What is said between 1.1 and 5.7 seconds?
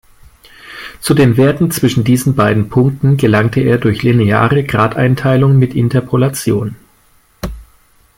den Werten zwischen diesen beiden Punkten gelangte er durch lineare Gradeinteilung